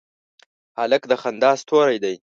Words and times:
هلک 0.77 1.01
د 1.11 1.13
خندا 1.21 1.51
ستوری 1.61 1.97
دی. 2.03 2.15